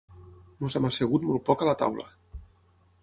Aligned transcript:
Ens 0.67 0.77
hem 0.79 0.87
assegut 0.89 1.27
molt 1.31 1.45
poc 1.51 1.61
a 1.61 1.69
la 1.71 1.77
taula. 1.83 2.11